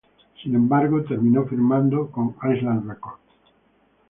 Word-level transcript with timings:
Sin 0.41 0.55
embargo, 0.55 1.03
terminó 1.03 1.45
firmando 1.45 2.09
con 2.09 2.35
Island 2.55 2.89
Records. 2.89 3.21